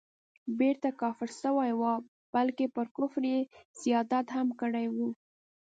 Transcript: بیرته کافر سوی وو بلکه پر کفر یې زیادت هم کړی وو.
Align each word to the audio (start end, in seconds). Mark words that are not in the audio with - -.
بیرته 0.59 0.89
کافر 1.01 1.29
سوی 1.41 1.71
وو 1.79 1.93
بلکه 2.33 2.63
پر 2.75 2.87
کفر 2.97 3.23
یې 3.33 3.39
زیادت 3.83 4.25
هم 4.35 4.47
کړی 4.61 4.85
وو. 4.95 5.07